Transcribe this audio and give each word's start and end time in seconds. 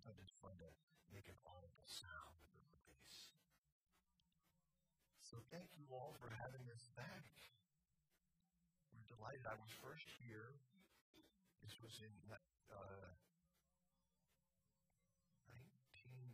sometimes 0.00 0.16
it's 0.24 0.32
fun 0.40 0.56
to 0.56 0.70
make 1.12 1.28
an 1.28 1.36
audible 1.44 1.84
sound 1.84 2.40
with 2.56 2.64
the 2.72 2.80
bass. 2.88 3.36
So 5.20 5.36
thank 5.52 5.68
you 5.76 5.84
all 5.92 6.16
for 6.16 6.32
having 6.40 6.64
us 6.72 6.88
back. 6.96 7.28
We're 8.96 9.04
delighted. 9.04 9.44
I 9.44 9.60
was 9.60 9.68
first 9.84 10.08
here. 10.24 10.56
This 11.60 11.76
was 11.84 12.00
in 12.00 12.14
uh, 12.72 13.12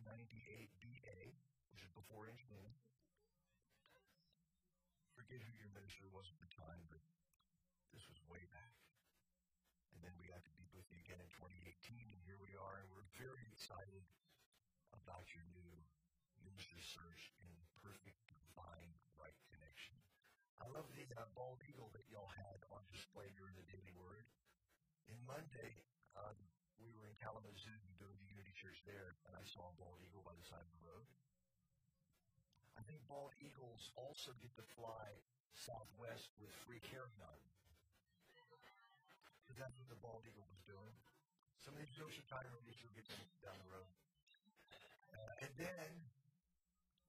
1998 0.07 0.71
BA, 0.79 1.18
which 1.75 1.82
is 1.82 1.91
before 1.98 2.30
Angelina. 2.30 2.71
Forget 5.18 5.43
who 5.43 5.50
your 5.59 5.75
minister 5.75 6.07
was 6.14 6.30
at 6.30 6.39
the 6.39 6.50
time, 6.55 6.87
but 6.87 7.03
this 7.91 8.07
was 8.07 8.23
way 8.30 8.46
back. 8.55 8.86
And 10.07 10.15
then 10.15 10.23
we 10.23 10.31
got 10.31 10.46
to 10.46 10.55
be 10.55 10.71
with 10.71 10.87
you 10.87 11.03
again 11.03 11.19
in 11.19 11.27
2018, 11.35 11.99
and 11.99 12.23
here 12.31 12.39
we 12.39 12.55
are, 12.55 12.79
and 12.79 12.87
we're 12.95 13.11
very 13.19 13.43
excited 13.51 14.07
about 14.95 15.27
your 15.35 15.43
new 15.51 15.75
ministry 16.46 16.79
search 16.79 17.35
in 17.43 17.51
perfect, 17.82 18.15
divine, 18.31 18.95
right 19.19 19.35
connection. 19.51 19.99
I 20.63 20.71
love 20.71 20.87
the 20.95 21.11
uh, 21.19 21.27
bald 21.35 21.59
eagle 21.67 21.91
that 21.91 22.07
y'all 22.07 22.31
had 22.39 22.63
on 22.71 22.87
display 22.87 23.35
during 23.35 23.59
the 23.59 23.67
Daily 23.67 23.91
Word. 23.99 24.23
And 25.11 25.19
Monday, 25.27 25.75
um, 26.15 26.39
we 26.79 26.87
were 26.95 27.11
in 27.11 27.18
Kalamazoo 27.18 27.75
doing 27.99 28.15
the 28.23 28.31
Unity 28.31 28.54
Church 28.54 28.79
there, 28.87 29.18
and 29.27 29.35
I 29.35 29.43
saw 29.43 29.67
a 29.67 29.75
bald 29.75 29.99
eagle 30.07 30.23
by 30.23 30.39
the 30.39 30.46
side 30.46 30.63
of 30.63 30.71
the 30.71 30.87
road. 30.87 31.11
I 32.79 32.87
think 32.87 33.03
bald 33.11 33.34
eagles 33.43 33.91
also 33.98 34.31
get 34.39 34.55
to 34.55 34.62
fly 34.79 35.19
southwest 35.67 36.31
with 36.39 36.55
free 36.62 36.79
carry-on. 36.95 37.43
Because 37.59 37.66
that's 39.56 39.77
what 39.81 39.89
the 39.89 40.01
bald 40.05 40.23
eagle 40.28 40.45
was 40.53 40.61
doing. 40.69 40.93
Some 41.65 41.75
of 41.75 41.81
these 41.81 41.97
ocean 41.99 42.23
tiger 42.29 42.53
will 42.53 42.65
get 42.69 42.77
down 43.43 43.57
the 43.59 43.71
road. 43.73 43.91
Uh, 45.13 45.45
and 45.45 45.53
then 45.57 45.89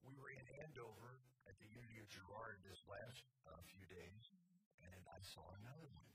we 0.03 0.15
were 0.15 0.31
in 0.31 0.43
Andover 0.63 1.19
at 1.45 1.55
the 1.59 1.67
Unity 1.67 1.99
of 1.99 2.07
Girard 2.07 2.63
this 2.63 2.79
last 2.87 3.23
uh, 3.47 3.59
few 3.67 3.83
days, 3.91 4.23
and 4.79 5.01
I 5.11 5.19
saw 5.23 5.43
another 5.59 5.87
one. 5.91 6.11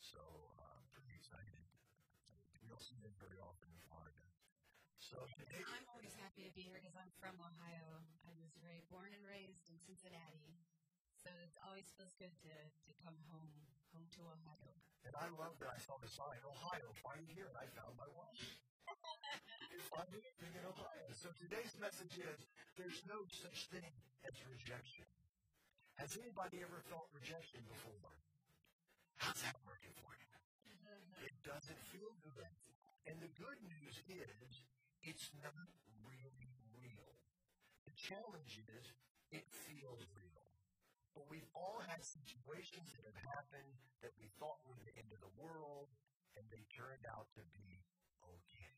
So 0.00 0.20
uh, 0.60 0.78
pretty 0.92 1.16
excited. 1.16 1.60
We 2.60 2.68
don't 2.68 2.82
see 2.84 3.00
them 3.00 3.14
very 3.16 3.40
often 3.40 3.72
in 3.72 3.80
Florida. 3.88 4.24
So 5.00 5.22
today, 5.38 5.62
I'm 5.62 5.86
always 5.94 6.12
happy 6.18 6.44
to 6.44 6.52
be 6.52 6.66
here 6.66 6.82
because 6.82 6.98
I'm 6.98 7.12
from 7.22 7.38
Ohio. 7.38 8.02
I 8.26 8.32
was 8.36 8.52
born 8.90 9.14
and 9.14 9.22
raised 9.24 9.70
in 9.70 9.78
Cincinnati. 9.78 10.58
So 11.14 11.30
it 11.42 11.54
always 11.62 11.86
feels 11.94 12.14
good 12.18 12.34
to, 12.46 12.54
to 12.54 12.92
come 13.02 13.16
home, 13.30 13.54
to 14.04 14.20
Ohio. 14.28 14.74
and 15.08 15.14
I 15.16 15.28
love 15.40 15.56
that 15.62 15.72
I 15.72 15.78
saw 15.80 15.96
the 16.02 16.10
sign, 16.10 16.36
Ohio, 16.44 16.92
find 17.00 17.22
me 17.24 17.32
here, 17.32 17.48
and 17.48 17.56
I 17.56 17.66
found 17.72 17.96
my 17.96 18.08
wife. 18.12 18.42
find 19.92 20.08
me 20.12 20.20
in 20.42 20.64
Ohio. 20.66 21.06
So 21.16 21.32
today's 21.40 21.72
message 21.80 22.20
is, 22.20 22.38
there's 22.76 23.00
no 23.08 23.24
such 23.30 23.70
thing 23.72 23.88
as 24.28 24.34
rejection. 24.50 25.08
Has 25.96 26.18
anybody 26.20 26.60
ever 26.60 26.84
felt 26.92 27.08
rejection 27.16 27.64
before? 27.64 28.12
How's 29.16 29.40
that 29.48 29.56
working 29.64 29.94
for 30.04 30.12
you? 30.12 30.28
It 31.24 31.32
doesn't 31.40 31.80
feel 31.88 32.12
good. 32.20 32.52
And 33.08 33.16
the 33.22 33.32
good 33.40 33.56
news 33.64 33.96
is, 34.10 34.50
it's 35.00 35.30
not 35.40 35.70
really 36.04 36.50
real. 36.76 37.10
The 37.88 37.96
challenge 37.96 38.60
is, 38.60 38.84
it 39.32 39.46
feels 39.64 40.04
real. 40.12 40.45
But 41.16 41.24
we've 41.32 41.48
all 41.56 41.80
had 41.88 42.04
situations 42.04 42.92
that 42.92 43.08
have 43.08 43.20
happened 43.32 43.72
that 44.04 44.12
we 44.20 44.28
thought 44.36 44.60
were 44.68 44.76
the 44.84 44.92
end 45.00 45.08
of 45.16 45.20
the 45.24 45.32
world, 45.40 45.88
and 46.36 46.44
they 46.52 46.60
turned 46.68 47.08
out 47.08 47.32
to 47.40 47.42
be 47.56 47.80
okay. 48.20 48.76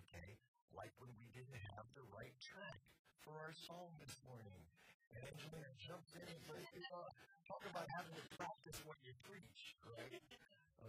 Okay? 0.00 0.40
Like 0.72 0.96
when 0.96 1.12
we 1.20 1.28
didn't 1.36 1.60
have 1.76 1.84
the 1.92 2.08
right 2.08 2.32
track 2.40 2.80
for 3.20 3.36
our 3.36 3.52
song 3.52 3.92
this 4.00 4.16
morning. 4.24 4.64
And 5.12 5.20
Angelina 5.26 5.68
jumped 5.76 6.16
in 6.16 6.24
and 6.24 6.40
played 6.48 6.64
it 6.72 6.86
up. 6.96 7.12
Talk 7.44 7.66
about 7.68 7.84
having 7.98 8.14
to 8.14 8.24
practice 8.38 8.78
what 8.86 8.96
you 9.04 9.12
preach, 9.26 9.76
right? 9.84 10.22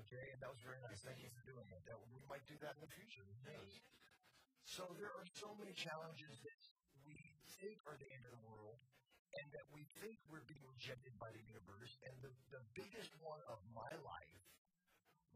Okay, 0.06 0.26
and 0.32 0.40
that 0.40 0.48
was 0.48 0.62
very 0.64 0.80
nice. 0.86 1.04
Thank 1.04 1.20
you 1.20 1.34
for 1.36 1.44
doing 1.44 1.68
that. 1.74 1.84
that 1.90 2.00
we 2.16 2.22
might 2.32 2.46
do 2.48 2.56
that 2.64 2.80
in 2.80 2.82
the 2.86 2.94
future. 2.96 3.28
So 4.64 4.88
there 4.96 5.12
are 5.12 5.28
so 5.36 5.52
many 5.60 5.76
challenges 5.76 6.32
that 6.48 6.60
we 7.04 7.18
think 7.60 7.82
are 7.90 7.98
the 8.00 8.08
end 8.14 8.24
of 8.24 8.32
the 8.32 8.44
world, 8.48 8.80
and 9.40 9.48
that 9.56 9.68
we 9.72 9.88
think 10.04 10.20
we're 10.28 10.44
being 10.48 10.64
rejected 10.68 11.16
by 11.16 11.32
the 11.32 11.44
universe. 11.48 11.96
And 12.04 12.14
the, 12.20 12.32
the 12.52 12.64
biggest 12.76 13.12
one 13.24 13.40
of 13.48 13.60
my 13.72 13.92
life 14.04 14.44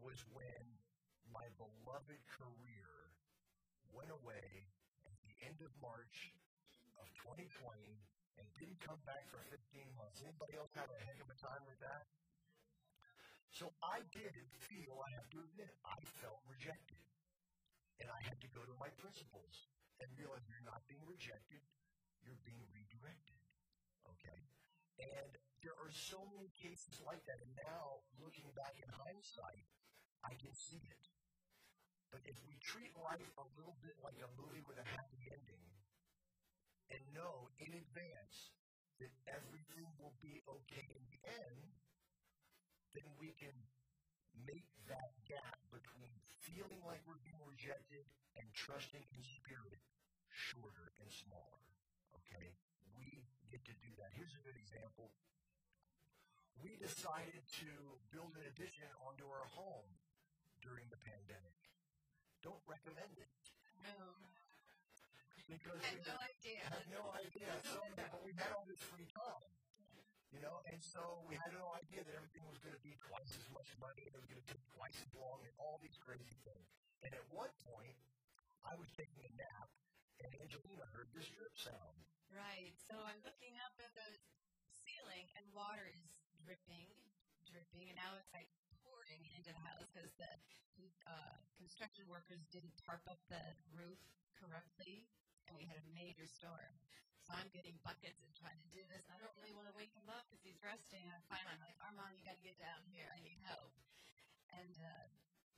was 0.01 0.19
when 0.35 0.66
my 1.31 1.47
beloved 1.56 2.19
career 2.28 2.91
went 3.95 4.11
away 4.11 4.67
at 5.07 5.17
the 5.23 5.34
end 5.47 5.59
of 5.63 5.72
March 5.79 6.35
of 7.00 7.07
2020 7.23 7.47
and 8.35 8.45
didn't 8.59 8.79
come 8.84 9.00
back 9.07 9.23
for 9.31 9.39
15 9.47 9.55
months. 9.95 10.19
Anybody 10.19 10.59
else 10.59 10.72
have 10.75 10.91
a 10.91 11.00
heck 11.07 11.19
of 11.23 11.31
a 11.31 11.38
time 11.39 11.63
with 11.63 11.79
that? 11.79 12.03
So 13.55 13.72
I 13.79 14.03
did 14.11 14.35
feel, 14.67 15.00
I 15.00 15.09
have 15.16 15.29
to 15.31 15.39
admit, 15.39 15.72
I 15.88 15.95
felt 16.19 16.44
rejected. 16.44 17.00
And 18.03 18.11
I 18.11 18.19
had 18.28 18.35
to 18.44 18.50
go 18.51 18.67
to 18.67 18.75
my 18.75 18.91
principles 19.00 19.72
and 20.03 20.11
realize 20.19 20.44
you're 20.51 20.67
not 20.67 20.84
being 20.91 21.03
rejected, 21.07 21.63
you're 22.28 22.41
being 22.44 22.67
redirected. 22.75 23.34
Okay? 24.13 24.39
And 25.01 25.31
there 25.66 25.75
are 25.81 25.91
so 25.91 26.21
many 26.29 26.53
cases 26.53 27.01
like 27.01 27.25
that. 27.25 27.41
And 27.41 27.53
now, 27.57 28.05
looking 28.21 28.47
back 28.53 28.77
in 28.77 28.88
hindsight, 28.91 29.66
I 30.21 30.38
can 30.38 30.53
see 30.53 30.81
it. 30.81 31.03
But 32.13 32.21
if 32.23 32.38
we 32.47 32.55
treat 32.61 32.93
life 32.95 33.33
a 33.35 33.47
little 33.57 33.75
bit 33.81 33.97
like 33.99 34.21
a 34.21 34.29
movie 34.39 34.63
with 34.63 34.79
a 34.79 34.88
happy 34.88 35.27
ending 35.27 35.67
and 36.93 37.01
know 37.11 37.51
in 37.59 37.75
advance 37.75 38.55
that 39.03 39.11
everything 39.27 39.89
will 39.99 40.16
be 40.23 40.39
okay 40.47 40.85
in 40.95 41.03
the 41.11 41.19
end, 41.27 41.59
then 42.95 43.07
we 43.19 43.35
can 43.35 43.51
make 44.47 44.69
that 44.87 45.11
gap 45.27 45.59
between 45.73 46.16
feeling 46.39 46.79
like 46.87 47.03
we're 47.03 47.19
being 47.27 47.41
rejected 47.43 48.07
and 48.39 48.47
trusting 48.55 49.03
in 49.11 49.22
spirit 49.23 49.81
shorter 50.31 50.95
and 51.03 51.11
smaller. 51.11 51.63
Okay? 52.16 52.55
We 52.95 53.27
get 53.55 53.63
to 53.71 53.75
do 53.79 53.88
that. 54.03 54.11
Here's 54.11 54.35
a 54.35 54.43
good 54.43 54.59
example. 54.59 55.16
We 56.59 56.75
decided 56.75 57.39
to 57.63 57.71
build 58.11 58.35
an 58.35 58.43
addition 58.51 58.83
onto 58.99 59.23
our 59.31 59.47
home 59.55 59.88
during 60.59 60.83
the 60.91 60.99
pandemic. 60.99 61.55
Don't 62.43 62.59
recommend 62.67 63.16
it 63.16 63.31
No, 63.79 64.11
because 65.47 65.79
I 65.79 65.95
we 65.95 66.03
had 66.03 66.03
no 66.03 66.19
idea. 66.19 66.61
had 66.67 66.88
no 66.91 67.03
idea. 67.16 67.51
So, 67.63 67.79
but 67.95 68.19
we 68.27 68.35
had 68.35 68.51
all 68.51 68.67
this 68.67 68.83
free 68.91 69.07
time. 69.16 69.47
You 70.35 70.43
know, 70.43 70.59
and 70.67 70.83
so 70.83 71.23
we 71.31 71.39
had 71.39 71.55
no 71.55 71.72
idea 71.79 72.03
that 72.03 72.11
everything 72.11 72.43
was 72.51 72.59
going 72.59 72.75
to 72.75 72.83
be 72.83 72.99
twice 72.99 73.31
as 73.39 73.47
much 73.55 73.72
money 73.79 74.03
and 74.03 74.11
it 74.11 74.19
was 74.19 74.27
going 74.27 74.43
to 74.43 74.49
take 74.51 74.67
twice 74.75 74.99
as 74.99 75.07
long 75.16 75.39
and 75.47 75.53
all 75.55 75.79
these 75.79 75.95
crazy 76.03 76.35
things. 76.43 76.67
And 77.07 77.16
at 77.16 77.23
one 77.31 77.55
point, 77.63 77.95
I 78.67 78.75
was 78.75 78.91
taking 78.99 79.23
a 79.23 79.31
nap 79.39 79.72
Angelina 80.41 80.85
heard 80.89 81.11
this 81.13 81.29
drip 81.29 81.53
sound. 81.53 81.95
Right. 82.33 82.73
So 82.81 82.97
I'm 82.97 83.21
looking 83.21 83.53
up 83.61 83.77
at 83.77 83.93
the 83.93 84.09
ceiling 84.81 85.29
and 85.37 85.45
water 85.53 85.85
is 85.85 86.01
dripping, 86.41 86.89
dripping, 87.45 87.93
and 87.93 87.97
now 87.97 88.17
it's 88.17 88.31
like 88.33 88.49
pouring 88.81 89.21
into 89.37 89.53
the 89.53 89.61
house 89.61 89.85
because 89.93 90.09
the 90.17 90.31
uh, 91.05 91.37
construction 91.57 92.05
workers 92.09 92.43
didn't 92.49 92.73
tarp 92.81 93.05
up 93.05 93.21
the 93.29 93.41
roof 93.73 94.01
correctly, 94.37 95.05
and 95.47 95.53
we 95.55 95.65
had 95.69 95.77
a 95.79 95.87
major 95.93 96.25
storm. 96.25 96.73
So 97.25 97.33
I'm 97.33 97.49
getting 97.49 97.73
buckets 97.81 98.21
and 98.21 98.29
trying 98.37 98.61
to 98.61 98.69
do 98.69 98.85
this. 98.85 99.09
I 99.09 99.17
don't 99.17 99.33
really 99.41 99.55
want 99.57 99.65
to 99.65 99.73
wake 99.73 99.89
him 99.97 100.05
up 100.13 100.29
because 100.29 100.45
he's 100.45 100.61
resting. 100.61 101.09
I'm 101.09 101.25
fine. 101.25 101.41
I'm 101.49 101.57
like, 101.57 101.73
Armand, 101.81 102.13
you 102.13 102.21
got 102.21 102.37
to 102.37 102.45
get 102.45 102.61
down 102.61 102.85
here. 102.85 103.09
I 103.09 103.17
need 103.25 103.41
help. 103.41 103.73
And 104.53 104.78
uh, 104.78 105.09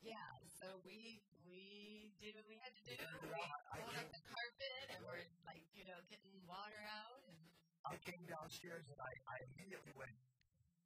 yeah, 0.02 0.30
so 0.46 0.66
we 0.86 1.22
we 1.48 2.12
did 2.20 2.36
what 2.36 2.46
we 2.46 2.60
had 2.60 2.72
to 2.76 2.82
do. 2.84 2.94
We 3.24 3.32
I 3.32 3.80
pulled 3.80 3.96
up 3.96 4.10
the 4.12 4.24
carpet 4.28 4.84
and 4.92 5.00
we're 5.04 5.24
like, 5.48 5.64
you 5.72 5.88
know, 5.88 5.96
getting 6.12 6.34
water 6.44 6.82
out. 6.92 7.24
And 7.24 7.40
I 7.88 7.96
came 8.04 8.20
downstairs 8.28 8.84
and 8.92 9.00
I, 9.00 9.12
I 9.32 9.36
immediately 9.48 9.96
went, 9.96 10.12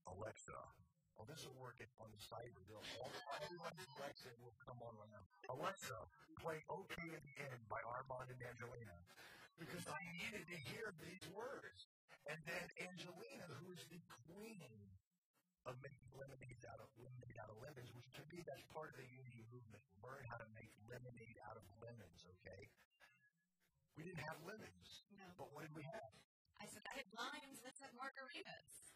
Alexa, 0.06 0.54
oh, 1.18 1.26
this 1.26 1.42
will 1.42 1.58
work 1.58 1.82
on 1.98 2.08
the 2.14 2.22
site. 2.22 2.54
We'll, 2.70 2.84
all, 3.02 3.10
everyone's 3.42 3.82
Alexa 3.98 4.30
will 4.38 4.54
come 4.62 4.78
on 4.86 4.94
right 4.94 5.10
now. 5.10 5.24
Alexa, 5.50 5.98
play 6.38 6.62
OK 6.70 6.94
at 6.94 7.22
the 7.26 7.34
End 7.42 7.60
by 7.66 7.82
Armand 7.82 8.30
and 8.30 8.38
Angelina. 8.38 8.96
Because 9.58 9.84
I 9.90 10.00
needed 10.14 10.46
to 10.46 10.58
hear 10.70 10.94
these 11.02 11.26
words. 11.34 11.90
And 12.30 12.38
then 12.46 12.66
Angelina, 12.78 13.50
who 13.58 13.74
is 13.74 13.82
the 13.90 13.98
queen 14.30 14.62
of 15.66 15.78
making 15.82 16.10
lemonade 16.14 16.62
out 16.66 16.80
of 16.82 16.90
lemonade 16.98 17.38
out 17.38 17.50
of 17.50 17.58
lemons, 17.62 17.90
which 17.94 18.08
to 18.18 18.22
me 18.30 18.42
that's 18.42 18.62
part 18.74 18.90
of 18.90 18.96
the 18.98 19.06
unity 19.06 19.46
movement. 19.54 19.82
Learn 20.02 20.22
how 20.26 20.38
to 20.42 20.48
make 20.54 20.70
lemonade 20.90 21.38
out 21.46 21.54
of 21.54 21.64
lemons, 21.78 22.26
okay? 22.38 22.62
We 23.94 24.02
didn't 24.08 24.24
have 24.26 24.40
lemons, 24.42 25.06
no, 25.14 25.26
but 25.38 25.52
what 25.54 25.62
did 25.68 25.74
we 25.76 25.84
have? 25.86 26.12
I 26.62 26.66
said, 26.70 26.82
I 26.86 27.02
had 27.02 27.10
limes. 27.14 27.58
Let's 27.66 27.82
have 27.82 27.90
margaritas. 27.98 28.94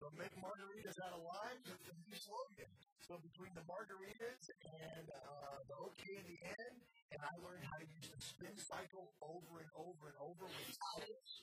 So 0.00 0.08
make 0.14 0.32
margaritas 0.40 0.96
out 1.04 1.12
of 1.12 1.22
limes 1.26 1.66
is 1.68 1.80
the 1.84 1.92
new 2.00 2.16
slogan. 2.16 2.70
So 3.04 3.18
between 3.20 3.52
the 3.52 3.64
margaritas 3.68 4.48
and 4.62 5.06
uh, 5.10 5.58
the 5.68 5.76
okay 5.90 6.16
in 6.16 6.24
the 6.28 6.40
end, 6.48 6.76
and 7.12 7.20
I 7.20 7.32
learned 7.44 7.64
how 7.66 7.76
to 7.80 7.88
use 7.88 8.08
the 8.08 8.20
spin 8.20 8.56
cycle 8.56 9.12
over 9.20 9.60
and 9.60 9.70
over 9.74 10.12
and 10.12 10.18
over 10.20 10.44
with 10.48 10.70
towels. 10.76 11.37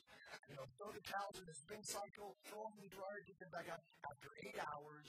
Know, 0.56 0.64
throw 0.80 0.88
the 0.88 1.04
towels 1.04 1.36
in 1.36 1.44
the 1.44 1.52
spin 1.52 1.84
cycle, 1.84 2.32
throw 2.48 2.64
them 2.64 2.80
in 2.80 2.88
the 2.88 2.94
dryer, 2.96 3.20
get 3.28 3.36
them 3.36 3.52
back 3.52 3.68
out. 3.68 3.84
After 4.08 4.32
eight 4.40 4.56
hours, 4.56 5.04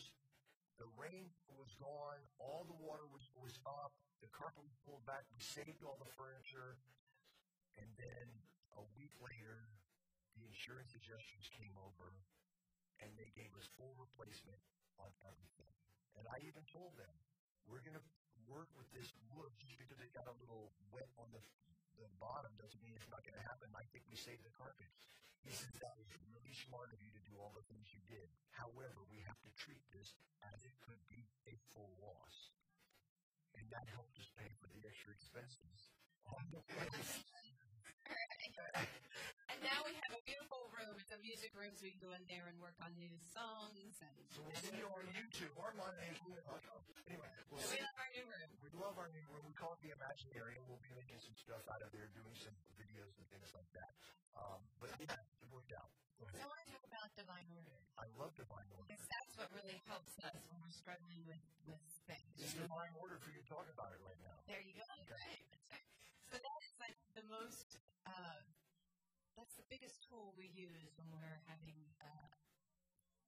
the 0.75 0.91
rain 0.99 1.31
was 1.55 1.71
gone, 1.79 2.19
all 2.35 2.67
the 2.67 2.75
water 2.83 3.07
was, 3.15 3.23
was 3.39 3.55
up, 3.63 3.95
the 4.19 4.27
carpet 4.35 4.59
was 4.59 4.75
pulled 4.83 5.07
back, 5.07 5.23
we 5.31 5.39
saved 5.39 5.87
all 5.87 5.95
the 6.03 6.11
furniture, 6.19 6.75
and 7.79 7.87
then 7.95 8.27
a 8.75 8.83
week 8.99 9.15
later, 9.23 9.71
the 10.35 10.43
insurance 10.43 10.91
adjusters 10.99 11.47
came 11.55 11.79
over 11.79 12.11
and 12.99 13.07
they 13.15 13.31
gave 13.31 13.55
us 13.55 13.71
full 13.79 13.95
replacement 13.95 14.59
on 14.99 15.15
everything. 15.23 15.71
And 16.19 16.27
I 16.27 16.43
even 16.43 16.67
told 16.67 16.91
them, 16.99 17.15
we're 17.71 17.87
going 17.87 17.95
to 17.95 18.07
work 18.51 18.67
with 18.75 18.91
this 18.91 19.15
wood 19.31 19.55
just 19.63 19.79
because 19.79 20.03
it 20.03 20.11
got 20.11 20.27
a 20.27 20.35
little 20.43 20.75
wet 20.91 21.07
on 21.15 21.31
the, 21.31 21.39
the 22.03 22.11
bottom 22.19 22.51
doesn't 22.59 22.83
mean 22.83 22.99
it's 22.99 23.07
not 23.07 23.23
going 23.23 23.39
to 23.39 23.45
happen. 23.47 23.71
I 23.79 23.87
think 23.95 24.03
we 24.11 24.19
saved 24.19 24.43
the 24.43 24.51
carpet. 24.51 24.91
That 25.47 25.95
was 25.95 26.11
really 26.27 26.51
smart 26.51 26.91
of 26.91 26.99
you 26.99 27.07
to 27.07 27.23
do 27.23 27.39
all 27.39 27.55
the 27.55 27.63
things 27.71 27.87
you 27.95 28.03
did. 28.03 28.27
However, 28.51 29.07
we 29.07 29.23
have 29.23 29.39
to 29.47 29.51
treat 29.55 29.79
this 29.95 30.11
as 30.43 30.59
it 30.67 30.75
could 30.83 30.99
be 31.07 31.23
a 31.47 31.55
full 31.71 31.95
loss. 32.03 32.51
And 33.55 33.63
that 33.71 33.87
helped 33.87 34.19
us 34.19 34.27
pay 34.35 34.51
for 34.59 34.67
the 34.75 34.83
extra 34.83 35.15
expenses 35.15 35.95
on 36.27 36.43
the 36.51 36.59
place. 36.67 37.23
We 39.87 39.95
have 40.03 40.19
a 40.19 40.23
beautiful 40.27 40.67
room. 40.75 40.99
It's 40.99 41.15
a 41.15 41.21
music 41.23 41.55
room, 41.55 41.71
so 41.71 41.87
we 41.87 41.95
can 41.95 42.03
go 42.03 42.11
in 42.11 42.19
there 42.27 42.51
and 42.51 42.59
work 42.59 42.75
on 42.83 42.91
new 42.99 43.15
songs. 43.31 43.95
And 44.03 44.11
So 44.35 44.43
we'll 44.43 44.59
see 44.59 44.75
you 44.75 44.83
on 44.91 45.07
YouTube 45.15 45.55
or 45.55 45.71
moneymanagement.com. 45.79 46.83
Anyway, 47.07 47.31
we'll 47.47 47.63
so 47.63 47.71
see. 47.71 47.79
we 47.79 47.87
love 47.87 47.95
our 47.95 48.11
new 48.11 48.25
room. 48.27 48.49
We 48.59 48.69
love 48.75 48.95
our 48.99 49.07
new 49.15 49.23
room. 49.31 49.47
We 49.47 49.55
call 49.55 49.79
it 49.79 49.81
the 49.87 49.95
Imaginary, 49.95 50.59
we'll 50.67 50.83
be 50.83 50.91
making 50.91 51.23
some 51.23 51.39
stuff 51.39 51.63
out 51.71 51.79
of 51.79 51.95
there, 51.95 52.11
doing 52.11 52.35
some 52.35 52.51
videos 52.75 53.15
and 53.15 53.31
things 53.31 53.47
like 53.55 53.71
that. 53.79 53.95
Um, 54.35 54.59
but 54.83 54.91
yeah, 54.99 55.15
it 55.39 55.47
worked 55.55 55.71
out. 55.71 55.87
So 56.19 56.27
I 56.27 56.43
want 56.43 56.59
to 56.59 56.67
talk 56.67 56.83
about 56.83 57.07
divine 57.15 57.47
order. 57.55 57.79
I 57.95 58.11
love 58.19 58.35
divine 58.35 58.67
order. 58.75 58.91
Because 58.91 59.07
that's 59.07 59.39
what 59.39 59.47
really 59.55 59.79
helps 59.87 60.19
us 60.19 60.35
when 60.51 60.59
we're 60.67 60.75
struggling 60.75 61.23
with, 61.23 61.39
with 61.63 61.79
things. 62.11 62.35
It's 62.43 62.59
divine 62.59 62.91
order 62.99 63.23
for 63.23 63.31
you 63.31 63.39
to 63.39 63.47
talk 63.47 63.71
about 63.71 63.95
it 63.95 64.03
right 64.03 64.19
now. 64.19 64.35
There 64.51 64.59
you 64.59 64.75
go. 64.75 64.86
Biggest 69.67 69.99
tool 70.07 70.31
we 70.39 70.47
use 70.55 70.95
when 70.95 71.07
we're 71.11 71.39
having 71.47 71.75
uh, 71.99 72.31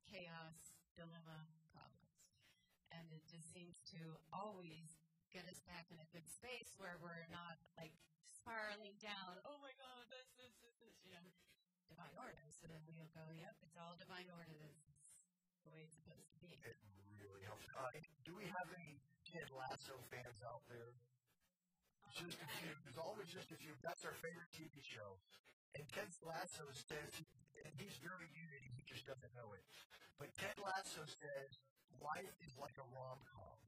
chaos, 0.07 0.75
dilemma, 0.95 1.47
problems. 1.71 2.15
And 2.95 3.05
it 3.11 3.23
just 3.27 3.51
seems 3.51 3.77
to 3.95 4.01
always 4.31 4.99
get 5.29 5.45
us 5.45 5.61
back 5.69 5.91
in 5.93 5.99
a 6.01 6.07
good 6.09 6.25
space 6.25 6.73
where 6.81 6.97
we're 7.03 7.27
not 7.29 7.59
like 7.77 7.93
spiraling 8.33 8.97
down. 8.97 9.37
Oh 9.45 9.59
my 9.61 9.75
God, 9.77 10.07
this, 10.09 10.25
this, 10.39 10.55
this, 10.63 10.75
this, 10.81 10.95
you 11.05 11.13
know, 11.13 11.27
divine 11.91 12.15
order. 12.17 12.45
So 12.55 12.65
then 12.65 12.81
we'll 12.89 13.11
go, 13.13 13.23
yep, 13.35 13.53
it's 13.61 13.77
all 13.77 13.93
divine 13.99 14.31
order. 14.33 14.55
This 14.57 14.73
is 14.89 15.13
the 15.67 15.71
way 15.75 15.85
it's 15.85 15.99
supposed 15.99 16.31
to 16.33 16.39
be. 16.41 16.55
It 16.65 16.79
really 17.19 17.43
helps. 17.45 17.67
Uh, 17.75 17.91
do 18.25 18.33
we 18.33 18.47
have 18.47 18.67
any 18.73 18.97
Ted 19.27 19.51
Lasso 19.53 19.99
fans 20.09 20.39
out 20.47 20.63
there? 20.71 20.95
Just 22.17 22.41
a 22.41 22.47
few. 22.57 22.73
There's 22.81 22.97
always 22.97 23.29
just 23.29 23.53
a 23.53 23.57
few. 23.61 23.69
That's 23.85 24.01
our 24.01 24.17
favorite 24.17 24.49
TV 24.49 24.81
show. 24.81 25.21
And 25.77 25.85
Ted 25.93 26.09
Lasso 26.25 26.65
says, 26.73 27.13
and 27.65 27.73
he's 27.77 27.97
very 28.01 28.29
unity, 28.33 28.69
he 28.73 28.83
just 28.87 29.05
doesn't 29.05 29.33
know 29.37 29.53
it. 29.53 29.63
But 30.17 30.33
Ted 30.35 30.57
Lasso 30.57 31.05
says, 31.05 31.49
life 32.01 32.35
is 32.43 32.55
like 32.57 32.75
a 32.79 32.87
rom-com. 32.95 33.59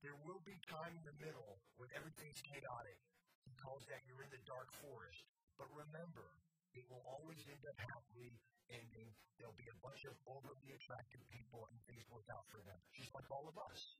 There 0.00 0.16
will 0.24 0.40
be 0.48 0.56
time 0.64 0.96
in 0.96 1.04
the 1.04 1.16
middle 1.20 1.60
when 1.76 1.92
everything's 1.92 2.40
chaotic. 2.40 2.96
He 3.44 3.52
calls 3.60 3.84
that 3.92 4.00
you're 4.08 4.24
in 4.24 4.32
the 4.32 4.40
dark 4.48 4.72
forest. 4.80 5.28
But 5.60 5.68
remember, 5.76 6.36
it 6.72 6.88
will 6.88 7.04
always 7.04 7.44
end 7.48 7.60
up 7.68 7.76
happily 7.76 8.40
ending. 8.72 9.12
There'll 9.36 9.56
be 9.60 9.68
a 9.68 9.82
bunch 9.84 10.08
of 10.08 10.16
overly 10.24 10.72
attractive 10.72 11.20
people 11.28 11.68
and 11.68 11.76
things 11.84 12.08
work 12.08 12.28
out 12.32 12.48
for 12.48 12.64
them, 12.64 12.80
just 12.96 13.12
like 13.12 13.28
all 13.28 13.44
of 13.44 13.56
us. 13.60 13.96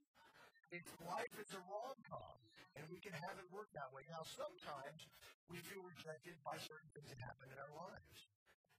It's 0.71 0.87
life 1.03 1.35
is 1.35 1.51
a 1.51 1.59
rom-com, 1.67 2.39
and 2.79 2.87
we 2.87 3.03
can 3.03 3.11
have 3.11 3.35
it 3.35 3.47
work 3.51 3.67
that 3.75 3.91
way. 3.91 4.07
Now, 4.07 4.23
sometimes 4.23 5.03
we 5.51 5.59
feel 5.67 5.83
rejected 5.83 6.39
by 6.47 6.55
certain 6.63 6.87
things 6.95 7.11
that 7.11 7.19
happen 7.19 7.51
in 7.51 7.59
our 7.59 7.75
lives, 7.75 8.17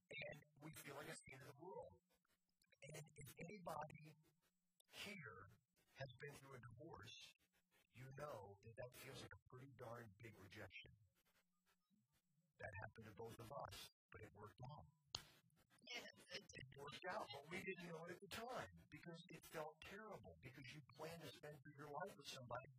and 0.09 0.41
we 0.65 0.73
feel 0.81 0.97
like 0.97 1.05
it's 1.05 1.21
the 1.21 1.37
end 1.37 1.45
of 1.45 1.53
the 1.53 1.61
world. 1.61 1.93
And 2.81 2.97
if 2.97 3.29
anybody 3.37 4.17
here 5.05 5.53
has 6.01 6.09
been 6.17 6.33
through 6.41 6.57
a 6.57 6.65
divorce, 6.65 7.13
you 7.93 8.09
know 8.17 8.57
that 8.65 8.73
that 8.81 8.89
feels 9.05 9.21
like 9.21 9.37
a 9.37 9.45
pretty 9.53 9.69
darn 9.77 10.09
big 10.17 10.33
rejection. 10.41 10.89
That 12.57 12.73
happened 12.81 13.05
to 13.05 13.13
both 13.13 13.37
of 13.37 13.53
us, 13.53 13.75
but 14.09 14.25
it 14.25 14.33
worked 14.33 14.65
out. 14.65 14.89
It 16.33 16.65
worked 16.73 17.05
out, 17.05 17.29
but 17.29 17.45
we 17.45 17.61
didn't 17.61 17.85
know 17.85 18.01
it 18.09 18.17
at 18.17 18.21
the 18.25 18.33
time 18.33 18.73
because 18.89 19.21
it 19.29 19.41
felt 19.53 19.77
terrible 19.85 20.33
because 20.41 20.65
you 20.73 20.81
plan 20.97 21.13
to 21.21 21.29
spend 21.29 21.53
your 21.77 21.93
life 21.93 22.13
with 22.17 22.25
somebody, 22.33 22.69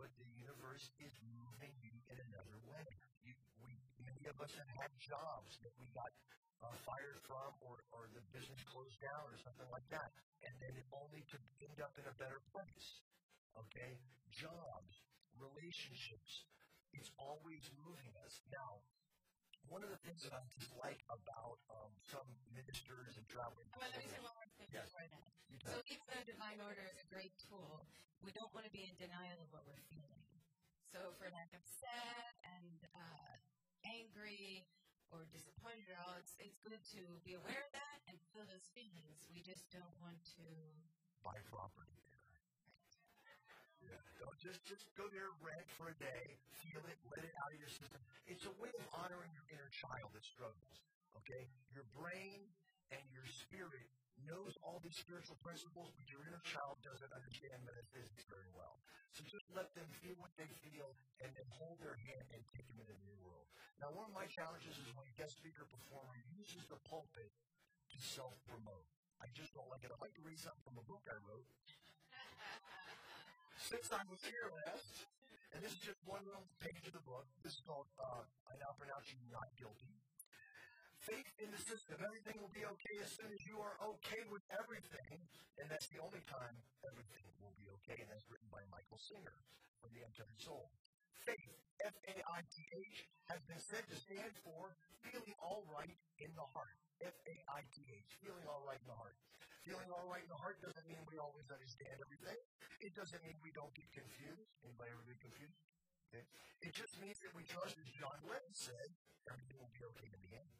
but 0.00 0.08
the 0.16 0.28
universe 0.32 0.88
is 0.96 1.12
moving 1.36 1.74
you 1.84 1.92
in 2.08 2.16
another 2.32 2.56
way. 2.64 2.86
You, 3.20 3.36
we, 3.60 3.76
many 4.00 4.24
of 4.32 4.36
us 4.40 4.52
have 4.56 4.70
had 4.80 4.90
jobs 4.96 5.52
that 5.60 5.74
we 5.76 5.84
got 5.92 6.08
uh, 6.64 6.72
fired 6.88 7.20
from 7.28 7.52
or, 7.60 7.84
or 7.92 8.08
the 8.16 8.24
business 8.32 8.62
closed 8.72 8.96
down 9.02 9.28
or 9.28 9.36
something 9.44 9.68
like 9.68 9.86
that, 9.92 10.08
and 10.48 10.54
then 10.62 10.72
only 10.96 11.20
to 11.28 11.36
end 11.60 11.78
up 11.84 11.92
in 12.00 12.06
a 12.08 12.16
better 12.16 12.40
place. 12.48 12.88
Okay? 13.60 13.92
Jobs, 14.32 14.92
relationships, 15.36 16.48
it's 16.96 17.12
always 17.20 17.60
moving 17.84 18.12
us. 18.24 18.34
Now, 18.48 18.80
one 19.72 19.80
of 19.80 19.88
the 19.88 19.96
things 20.04 20.20
that 20.28 20.36
I 20.36 20.44
dislike 20.52 21.00
about 21.08 21.56
um, 21.72 21.88
some 22.04 22.28
ministers 22.52 23.16
and 23.16 23.24
traveling 23.32 23.64
Well, 23.72 23.88
let 23.88 24.04
me 24.04 24.08
say 24.12 24.20
one 24.20 24.36
more 24.36 24.50
thing 24.60 24.68
Yes. 24.68 24.92
before 24.92 25.08
that. 25.08 25.28
So 25.64 25.80
even 25.88 26.04
though 26.12 26.24
divine 26.28 26.60
order 26.60 26.84
is 26.92 27.00
a 27.00 27.08
great 27.08 27.32
tool, 27.40 27.88
we 28.20 28.36
don't 28.36 28.52
want 28.52 28.68
to 28.68 28.72
be 28.76 28.84
in 28.84 28.92
denial 29.00 29.40
of 29.40 29.48
what 29.48 29.64
we're 29.64 29.80
feeling. 29.88 30.28
So 30.92 31.08
if 31.08 31.16
we're 31.16 31.32
like 31.32 31.48
upset 31.56 32.36
and 32.44 32.84
uh, 32.92 33.32
angry 33.88 34.68
or 35.08 35.24
disappointed 35.32 35.88
at 35.88 35.96
all, 36.04 36.20
it's, 36.20 36.36
it's 36.36 36.60
good 36.60 36.84
to 36.92 37.00
be 37.24 37.32
aware 37.32 37.64
of 37.64 37.72
that 37.72 37.98
and 38.12 38.20
feel 38.36 38.44
those 38.44 38.68
feelings. 38.76 39.24
We 39.32 39.40
just 39.40 39.64
don't 39.72 39.96
want 40.04 40.20
to. 40.36 40.44
buy 41.24 41.40
property. 41.48 41.96
Don't 44.22 44.38
just 44.38 44.62
just 44.64 44.86
go 44.94 45.06
there, 45.10 45.30
rent 45.42 45.66
for 45.74 45.90
a 45.90 45.96
day, 45.98 46.38
feel 46.62 46.82
it, 46.86 46.98
let 47.10 47.26
it 47.26 47.34
out 47.42 47.50
of 47.50 47.58
your 47.58 47.70
system. 47.70 47.98
It's 48.30 48.46
a 48.46 48.54
way 48.62 48.70
of 48.78 48.86
honoring 48.94 49.30
your 49.34 49.46
inner 49.50 49.70
child 49.70 50.14
that 50.14 50.22
struggles. 50.22 50.76
Okay, 51.18 51.50
your 51.74 51.86
brain 51.94 52.46
and 52.94 53.04
your 53.12 53.26
spirit 53.26 53.88
knows 54.28 54.54
all 54.62 54.78
these 54.84 54.94
spiritual 54.94 55.34
principles, 55.42 55.90
but 55.98 56.06
your 56.06 56.22
inner 56.28 56.42
child 56.46 56.78
doesn't 56.86 57.10
understand 57.10 57.58
metaphysics 57.66 58.22
very 58.30 58.48
well. 58.54 58.78
So 59.12 59.26
just 59.28 59.44
let 59.52 59.74
them 59.76 59.88
feel 60.00 60.16
what 60.22 60.32
they 60.40 60.48
feel, 60.64 60.94
and 61.20 61.28
then 61.34 61.44
hold 61.52 61.76
their 61.82 61.98
hand 61.98 62.26
and 62.32 62.40
take 62.48 62.64
them 62.70 62.80
into 62.80 62.94
the 62.96 63.04
new 63.04 63.18
world. 63.20 63.44
Now, 63.76 63.92
one 63.92 64.08
of 64.08 64.14
my 64.14 64.24
challenges 64.30 64.78
is 64.78 64.88
when 64.96 65.04
a 65.04 65.14
guest 65.18 65.36
speaker 65.36 65.68
performer 65.68 66.16
uses 66.32 66.64
the 66.70 66.80
pulpit 66.88 67.28
to 67.92 67.98
self-promote. 68.00 68.88
I 69.20 69.28
just 69.36 69.52
don't 69.52 69.68
like 69.68 69.84
it. 69.84 69.92
I 69.92 69.98
like 70.00 70.16
to 70.16 70.24
read 70.24 70.40
something 70.40 70.64
from 70.64 70.80
a 70.80 70.86
book 70.88 71.04
I 71.10 71.18
wrote. 71.28 71.44
Since 73.62 73.94
I 73.94 74.02
was 74.10 74.18
here 74.26 74.50
last, 74.66 75.06
and 75.54 75.62
this 75.62 75.70
is 75.70 75.82
just 75.86 76.02
one 76.02 76.26
little 76.26 76.42
page 76.58 76.82
of 76.90 76.98
the 76.98 77.04
book. 77.06 77.30
This 77.46 77.54
is 77.54 77.62
called 77.62 77.86
uh, 77.94 78.26
I 78.50 78.58
Now 78.58 78.74
Pronounce 78.74 79.06
You 79.14 79.22
Not 79.30 79.46
Guilty. 79.54 79.94
Faith 80.98 81.30
in 81.38 81.46
the 81.54 81.62
system. 81.62 81.94
Everything 82.02 82.42
will 82.42 82.50
be 82.50 82.66
okay 82.66 82.96
as 82.98 83.14
soon 83.14 83.30
as 83.30 83.38
you 83.46 83.62
are 83.62 83.78
okay 83.94 84.18
with 84.34 84.42
everything. 84.50 85.14
And 85.62 85.70
that's 85.70 85.86
the 85.94 86.02
only 86.02 86.26
time 86.26 86.58
everything 86.82 87.22
will 87.38 87.54
be 87.54 87.70
okay. 87.80 88.02
And 88.02 88.10
that's 88.10 88.26
written 88.26 88.50
by 88.50 88.66
Michael 88.66 88.98
Singer 88.98 89.38
from 89.78 89.94
The 89.94 90.02
Untethered 90.10 90.42
Soul. 90.42 90.66
Faith, 91.22 91.54
F 91.86 91.94
A 92.10 92.18
I 92.18 92.42
T 92.50 92.66
H, 92.66 93.06
has 93.30 93.38
been 93.46 93.62
said 93.62 93.86
to 93.86 93.94
stand 93.94 94.34
for 94.42 94.74
feeling 95.06 95.38
all 95.38 95.62
right 95.70 95.94
in 96.18 96.34
the 96.34 96.46
heart. 96.50 96.82
F 97.02 97.16
A 97.26 97.34
I 97.58 97.62
T 97.74 97.82
H, 97.82 98.10
feeling 98.22 98.46
all 98.46 98.62
right 98.62 98.78
in 98.78 98.88
the 98.88 98.98
heart. 98.98 99.18
Feeling 99.62 99.90
all 99.94 100.06
right 100.10 100.22
in 100.22 100.30
the 100.30 100.42
heart 100.42 100.58
doesn't 100.58 100.86
mean 100.90 100.98
we 101.06 101.22
always 101.22 101.46
understand 101.46 101.94
everything. 102.02 102.38
It 102.82 102.92
doesn't 102.98 103.22
mean 103.22 103.38
we 103.46 103.54
don't 103.54 103.70
get 103.78 103.86
confused. 103.94 104.50
Anybody 104.66 104.90
ever 104.90 105.06
get 105.06 105.22
confused? 105.22 105.58
Okay. 106.10 106.26
It 106.66 106.74
just 106.74 106.94
means 106.98 107.18
that 107.22 107.32
we 107.34 107.46
trust, 107.46 107.78
as 107.78 107.88
John 107.94 108.18
Lennon 108.26 108.54
said, 108.58 108.88
everything 109.30 109.58
will 109.62 109.70
be 109.70 109.86
okay 109.94 110.10
in 110.10 110.20
the 110.22 110.32
end. 110.34 110.50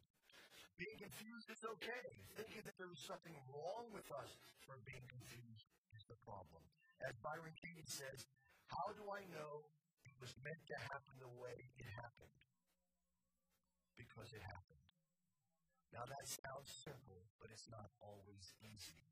Being 0.78 0.98
confused 1.02 1.46
is 1.50 1.62
okay. 1.78 2.04
Thinking 2.38 2.62
that 2.64 2.78
there 2.78 2.90
is 2.90 3.02
something 3.06 3.34
wrong 3.50 3.90
with 3.92 4.06
us 4.18 4.30
for 4.66 4.78
being 4.86 5.04
confused 5.06 5.66
is 5.94 6.02
the 6.08 6.18
problem. 6.22 6.62
As 7.06 7.14
Byron 7.22 7.54
Katie 7.58 7.90
says, 7.90 8.18
how 8.70 8.88
do 8.94 9.04
I 9.10 9.22
know 9.34 9.66
it 10.06 10.14
was 10.18 10.32
meant 10.42 10.62
to 10.72 10.76
happen 10.90 11.14
the 11.18 11.34
way 11.38 11.58
it 11.78 11.86
happened? 12.00 12.34
Because 13.98 14.30
it 14.32 14.42
happened. 14.42 14.81
Now 15.92 16.08
that 16.08 16.24
sounds 16.24 16.72
simple, 16.72 17.20
but 17.36 17.52
it's 17.52 17.68
not 17.68 17.92
always 18.00 18.56
easy. 18.64 19.04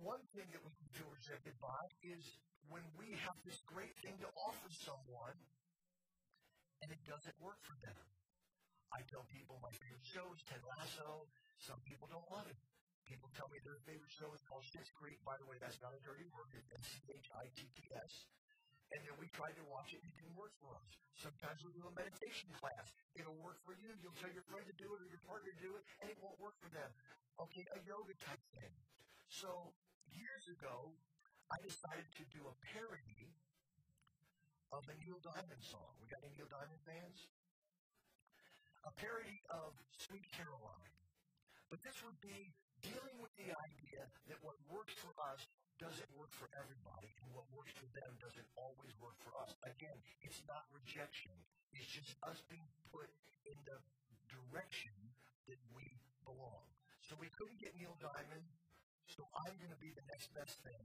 one 0.00 0.22
thing 0.32 0.48
that 0.56 0.64
we 0.64 0.72
can 0.80 0.88
feel 0.96 1.10
rejected 1.12 1.52
by 1.60 1.82
is 2.00 2.24
when 2.72 2.80
we 2.96 3.12
have 3.20 3.36
this 3.44 3.60
great 3.68 3.92
thing 4.00 4.16
to 4.22 4.28
offer 4.48 4.70
someone 4.72 5.36
and 6.80 6.88
it 6.88 7.02
doesn't 7.04 7.36
work 7.36 7.60
for 7.66 7.76
them. 7.84 8.00
I 8.94 9.04
tell 9.12 9.28
people 9.28 9.60
my 9.60 9.74
favorite 9.76 10.06
show 10.06 10.24
is 10.32 10.40
Ted 10.48 10.64
Lasso. 10.64 11.28
Some 11.60 11.78
people 11.84 12.08
don't 12.08 12.26
love 12.32 12.48
it. 12.48 12.56
People 13.04 13.28
tell 13.36 13.50
me 13.52 13.60
their 13.60 13.78
favorite 13.84 14.10
show 14.10 14.30
is 14.32 14.40
called 14.46 14.64
Schitt's 14.64 14.88
Creek. 14.94 15.20
By 15.26 15.36
the 15.36 15.44
way, 15.44 15.60
that's 15.60 15.82
not 15.82 15.92
a 15.92 16.00
dirty 16.00 16.24
word. 16.32 16.48
It's 16.56 16.70
S-C-H-I-T-T-S. 16.72 18.12
And 18.90 18.98
then 19.06 19.14
we 19.22 19.30
tried 19.30 19.54
to 19.54 19.64
watch 19.70 19.94
it, 19.94 20.02
and 20.02 20.10
it 20.10 20.16
didn't 20.18 20.34
work 20.34 20.50
for 20.58 20.74
us. 20.74 20.90
Sometimes 21.14 21.62
we'll 21.62 21.76
do 21.78 21.86
a 21.86 21.94
meditation 21.94 22.50
class. 22.58 22.90
It'll 23.14 23.38
work 23.38 23.62
for 23.62 23.76
you. 23.78 23.94
You'll 24.02 24.16
tell 24.18 24.32
your 24.34 24.42
friend 24.50 24.66
to 24.66 24.74
do 24.74 24.90
it 24.90 24.98
or 24.98 25.06
your 25.06 25.22
partner 25.30 25.54
to 25.54 25.60
do 25.62 25.78
it, 25.78 25.82
and 26.02 26.10
it 26.10 26.18
won't 26.18 26.38
work 26.42 26.58
for 26.58 26.70
them. 26.74 26.90
Okay, 27.38 27.62
a 27.70 27.80
yoga 27.86 28.14
type 28.18 28.42
thing. 28.56 28.74
So 29.30 29.70
years 30.10 30.50
ago, 30.50 30.90
I 31.54 31.58
decided 31.62 32.10
to 32.18 32.24
do 32.34 32.42
a 32.50 32.54
parody 32.74 33.30
of 34.70 34.86
the 34.86 34.94
Neil 35.02 35.18
Diamond 35.22 35.62
song. 35.62 35.94
We 36.02 36.10
got 36.10 36.22
any 36.22 36.34
Neil 36.38 36.50
Diamond 36.50 36.82
fans? 36.86 37.26
A 38.86 38.92
parody 38.94 39.38
of 39.50 39.74
Sweet 39.98 40.26
Caroline. 40.34 40.94
But 41.70 41.82
this 41.86 41.98
would 42.02 42.18
be 42.22 42.54
dealing 42.82 43.18
with 43.22 43.30
the 43.38 43.50
idea 43.50 44.02
that 44.30 44.38
what 44.42 44.58
works 44.66 44.94
for 44.98 45.14
us 45.30 45.46
doesn't 45.80 46.12
work 46.12 46.28
for 46.36 46.52
everybody, 46.60 47.08
and 47.24 47.32
what 47.32 47.48
works 47.56 47.72
for 47.72 47.88
them 47.96 48.12
doesn't 48.20 48.44
always 48.52 48.92
work 49.00 49.16
for 49.24 49.32
us. 49.40 49.56
Again, 49.64 49.96
it's 50.20 50.44
not 50.44 50.68
rejection. 50.76 51.32
It's 51.72 51.88
just 51.88 52.12
us 52.20 52.44
being 52.52 52.68
put 52.92 53.08
in 53.48 53.56
the 53.64 53.80
direction 54.28 54.92
that 55.48 55.56
we 55.72 55.88
belong. 56.28 56.68
So 57.08 57.16
we 57.16 57.32
couldn't 57.32 57.56
get 57.56 57.72
Neil 57.80 57.96
Diamond, 57.96 58.44
so 59.08 59.24
I'm 59.32 59.56
going 59.56 59.72
to 59.72 59.80
be 59.80 59.96
the 59.96 60.04
next 60.12 60.28
best 60.36 60.60
thing. 60.60 60.84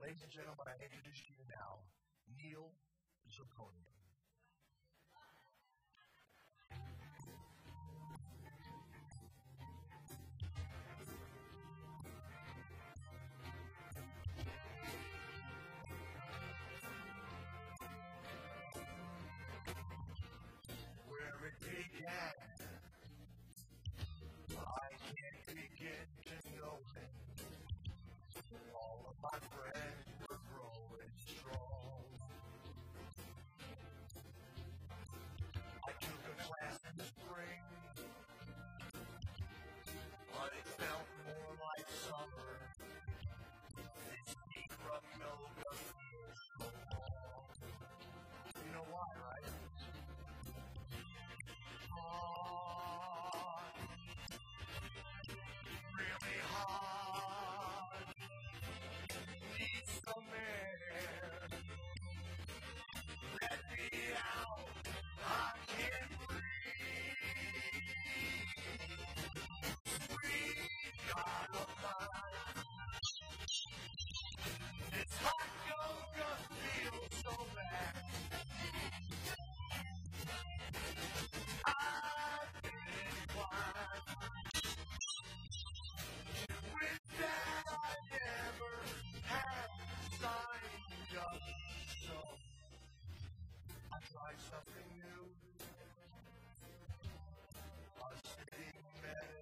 Ladies 0.00 0.24
and 0.24 0.32
gentlemen, 0.32 0.64
I 0.64 0.80
introduce 0.80 1.20
to 1.28 1.32
you 1.36 1.44
now 1.52 1.84
Neil 2.40 2.72
Zirconium. 3.28 4.01
Yeah. 99.12 99.41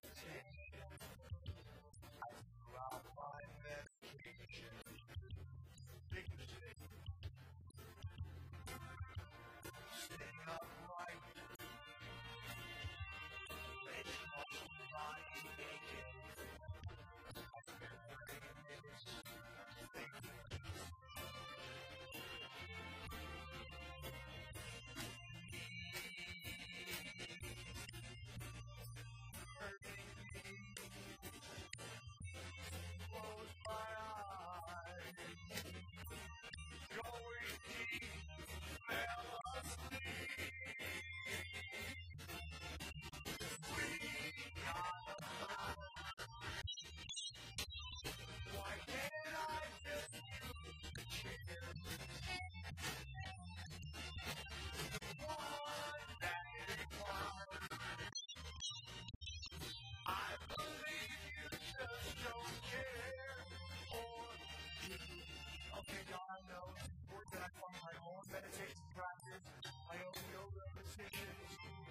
meditation 68.28 68.84
practice, 68.92 69.46
my 69.88 69.96
own 69.96 70.20
yoga 70.28 70.64
sessions, 70.92 71.40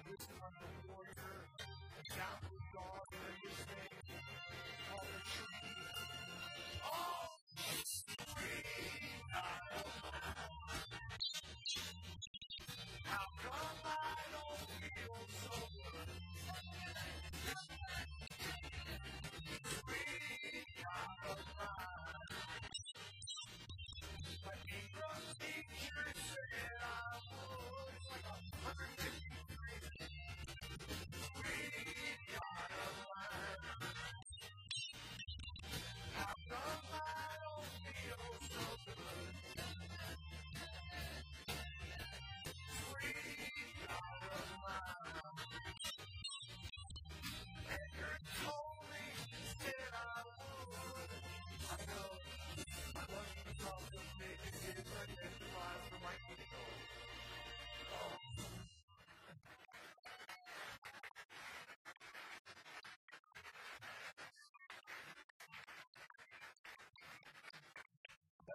listen 0.05 0.37
on 0.45 0.53
the 0.61 0.69
warrior, 0.85 1.33
chat 2.05 2.37
with 2.53 2.61
God, 2.69 3.08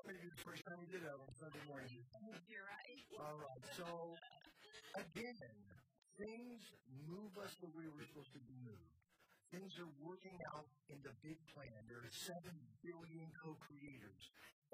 maybe 0.05 0.29
the 0.29 0.43
first 0.45 0.63
time 0.69 0.77
we 0.81 0.89
did 0.93 1.03
that 1.05 1.17
on 1.17 1.31
Sunday 1.33 1.65
morning. 1.69 1.89
You're 2.49 2.69
right. 2.69 3.01
All 3.21 3.37
right. 3.41 3.63
So, 3.73 3.87
again, 5.01 5.37
things 6.21 6.61
move 7.09 7.33
us 7.41 7.57
the 7.61 7.71
way 7.73 7.89
we're 7.89 8.05
supposed 8.13 8.33
to 8.37 8.43
be 8.45 8.57
moved. 8.65 8.93
Things 9.53 9.79
are 9.79 9.93
working 10.03 10.35
out 10.53 10.67
in 10.91 10.99
the 11.07 11.15
big 11.23 11.39
plan. 11.55 11.73
There 11.87 12.03
are 12.03 12.11
seven 12.11 12.55
billion 12.83 13.29
co-creators, 13.39 14.23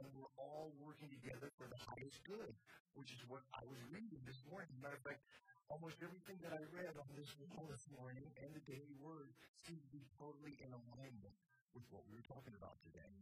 and 0.01 0.09
we're 0.17 0.33
all 0.41 0.73
working 0.81 1.13
together 1.13 1.53
for 1.61 1.69
the 1.69 1.77
highest 1.79 2.25
good, 2.25 2.55
which 2.97 3.13
is 3.13 3.21
what 3.29 3.45
I 3.53 3.63
was 3.69 3.79
reading 3.93 4.25
this 4.25 4.41
morning. 4.49 4.73
Matter 4.81 4.97
of 4.97 5.05
fact, 5.05 5.21
almost 5.69 6.01
everything 6.01 6.41
that 6.43 6.57
I 6.57 6.63
read 6.73 6.97
on 6.97 7.11
this 7.13 7.29
wall 7.39 7.69
this 7.69 7.85
morning 7.93 8.25
and 8.41 8.51
the 8.57 8.65
daily 8.65 8.97
word 8.99 9.31
seemed 9.63 9.85
to 9.85 9.93
be 9.93 10.03
totally 10.17 10.57
in 10.65 10.73
alignment 10.73 11.37
with 11.77 11.85
what 11.93 12.03
we 12.09 12.17
were 12.17 12.27
talking 12.27 12.57
about 12.57 12.81
today. 12.81 13.13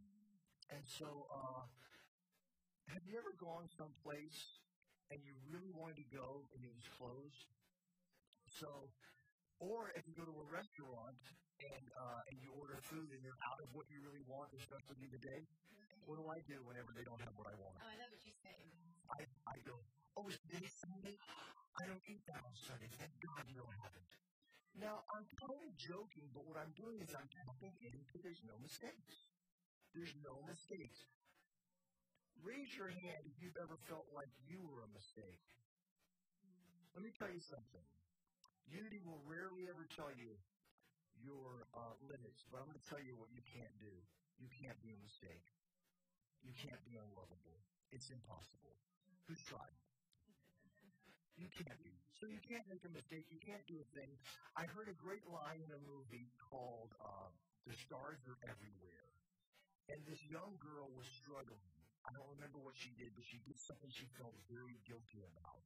And 0.71 0.81
so, 0.87 1.27
uh, 1.27 1.67
have 2.93 3.05
you 3.05 3.15
ever 3.21 3.33
gone 3.37 3.69
someplace 3.77 4.61
and 5.13 5.21
you 5.21 5.33
really 5.49 5.69
wanted 5.73 6.01
to 6.01 6.07
go 6.09 6.45
and 6.53 6.65
it 6.65 6.73
was 6.73 6.87
closed? 6.97 7.45
So, 8.59 8.69
or 9.61 9.93
if 9.93 10.05
you 10.09 10.13
go 10.17 10.25
to 10.25 10.33
a 10.33 10.47
restaurant 10.49 11.19
and 11.61 11.85
uh, 11.93 12.29
and 12.33 12.37
you 12.41 12.49
order 12.57 12.79
food 12.89 13.13
and 13.13 13.19
you're 13.21 13.37
out 13.45 13.59
of 13.61 13.69
what 13.77 13.85
you 13.93 14.01
really 14.01 14.23
want, 14.25 14.49
especially 14.57 15.11
today, 15.13 15.45
what 16.09 16.17
do 16.17 16.25
I 16.31 16.41
do 16.49 16.57
whenever 16.65 16.89
they 16.97 17.05
don't 17.05 17.21
have 17.21 17.35
what 17.37 17.45
I 17.45 17.55
want? 17.61 17.77
Oh, 17.77 17.89
I 17.89 17.95
know 18.01 18.09
what 18.09 18.23
you 18.25 18.33
say. 18.41 18.57
I, 19.13 19.25
I 19.45 19.57
go, 19.65 19.77
oh, 20.17 20.25
it's 20.25 20.41
this 20.49 20.73
Sunday? 20.81 21.17
I 21.77 21.83
don't 21.85 22.01
eat 22.09 22.23
that 22.25 22.41
on 22.41 22.53
Sunday. 22.57 22.89
Thank 22.97 23.13
God 23.21 23.45
you 23.45 23.61
don't 23.61 23.77
have 23.85 23.93
it. 23.93 24.09
Now, 24.77 25.01
I'm 25.11 25.25
kind 25.35 25.61
of 25.65 25.71
joking, 25.75 26.29
but 26.31 26.45
what 26.45 26.55
I'm 26.55 26.71
doing 26.77 27.01
is 27.01 27.11
I'm 27.11 27.27
tapping 27.29 27.73
into 27.81 28.15
there's 28.21 28.41
no 28.45 28.55
mistakes. 28.61 29.29
There's 29.93 30.13
no 30.21 30.39
mistakes. 30.45 31.09
Raise 32.43 32.71
your 32.79 32.87
hand 32.87 33.23
if 33.27 33.35
you've 33.43 33.59
ever 33.59 33.75
felt 33.91 34.07
like 34.15 34.31
you 34.47 34.63
were 34.63 34.87
a 34.87 34.91
mistake. 34.95 35.43
Let 36.95 37.03
me 37.03 37.11
tell 37.15 37.31
you 37.31 37.43
something. 37.43 37.83
Unity 38.71 39.01
will 39.03 39.19
rarely 39.27 39.67
ever 39.67 39.83
tell 39.91 40.13
you 40.13 40.37
your 41.19 41.67
uh, 41.75 41.95
limits, 42.07 42.47
but 42.47 42.63
I'm 42.63 42.67
going 42.71 42.79
to 42.79 42.89
tell 42.89 43.01
you 43.03 43.17
what 43.19 43.27
you 43.33 43.43
can't 43.43 43.73
do. 43.81 43.91
You 44.39 44.47
can't 44.55 44.77
be 44.79 44.95
a 44.95 44.99
mistake. 45.03 45.43
You 46.45 46.55
can't 46.55 46.79
be 46.87 46.95
unlovable. 46.95 47.59
It's 47.91 48.07
impossible. 48.07 48.71
Who's 49.27 49.41
tried? 49.43 49.75
You 51.35 51.47
can't 51.51 51.79
be. 51.83 51.95
So 52.19 52.27
you 52.27 52.39
can't 52.43 52.67
make 52.67 52.83
a 52.83 52.91
mistake. 52.91 53.27
You 53.31 53.39
can't 53.39 53.63
do 53.67 53.79
a 53.79 53.87
thing. 53.95 54.11
I 54.55 54.67
heard 54.67 54.91
a 54.91 54.95
great 54.95 55.23
line 55.27 55.63
in 55.63 55.71
a 55.71 55.81
movie 55.87 56.31
called 56.39 56.91
uh, 56.99 57.31
The 57.67 57.75
Stars 57.87 58.19
Are 58.27 58.39
Everywhere. 58.43 59.07
And 59.87 59.99
this 60.03 60.19
young 60.27 60.59
girl 60.59 60.91
was 60.95 61.07
struggling. 61.19 61.78
I 62.07 62.15
don't 62.15 62.29
remember 62.31 62.59
what 62.59 62.77
she 62.79 62.95
did, 62.95 63.11
but 63.13 63.27
she 63.27 63.43
did 63.43 63.59
something 63.59 63.91
she 63.91 64.07
felt 64.15 64.35
very 64.47 64.79
guilty 64.87 65.21
about. 65.23 65.63